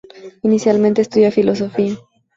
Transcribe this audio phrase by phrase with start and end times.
[0.41, 1.95] Inicialmente estudia Filosofía.